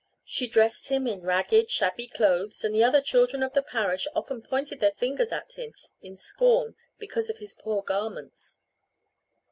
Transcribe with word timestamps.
She 0.25 0.47
dressed 0.47 0.87
him 0.87 1.05
in 1.05 1.21
ragged, 1.21 1.69
shabby 1.69 2.07
clothes 2.07 2.63
and 2.63 2.73
the 2.73 2.83
other 2.83 3.01
children 3.03 3.43
of 3.43 3.53
the 3.53 3.61
parish 3.61 4.07
often 4.15 4.41
pointed 4.41 4.79
their 4.79 4.93
fingers 4.93 5.31
at 5.31 5.51
him 5.51 5.75
in 6.01 6.17
scorn 6.17 6.75
because 6.97 7.29
of 7.29 7.37
his 7.37 7.53
poor 7.53 7.83
garments. 7.83 8.57